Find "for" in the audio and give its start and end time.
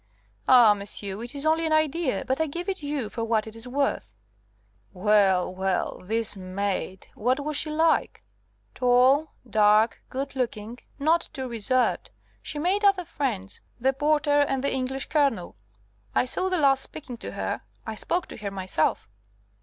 3.07-3.23